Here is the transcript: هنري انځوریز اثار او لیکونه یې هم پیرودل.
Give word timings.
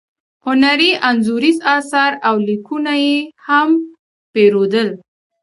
هنري 0.45 0.91
انځوریز 1.09 1.57
اثار 1.77 2.11
او 2.27 2.35
لیکونه 2.47 2.93
یې 3.05 3.17
هم 3.47 3.69
پیرودل. 4.33 4.89